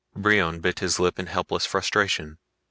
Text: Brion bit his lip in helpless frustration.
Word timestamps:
Brion 0.15 0.61
bit 0.61 0.79
his 0.79 0.97
lip 0.99 1.19
in 1.19 1.27
helpless 1.27 1.67
frustration. 1.67 2.39